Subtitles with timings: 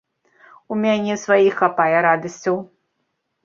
[0.73, 2.55] У мяне сваіх хапае радасцяў.